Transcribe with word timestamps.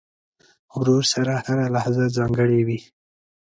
ورور 0.77 1.03
سره 1.13 1.33
هره 1.45 1.65
لحظه 1.75 2.03
ځانګړې 2.17 2.59
وي. 2.67 2.79